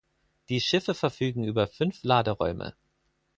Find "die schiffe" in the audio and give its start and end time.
0.49-0.95